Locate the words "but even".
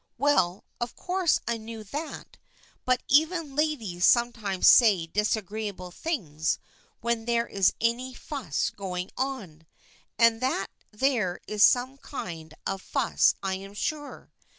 2.85-3.53